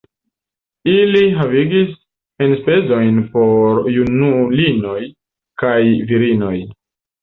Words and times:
Ili 0.93 1.21
havigis 1.41 1.91
enspezojn 2.47 3.23
por 3.37 3.85
junulinoj 4.01 4.99
kaj 5.65 5.79
virinoj. 6.15 6.61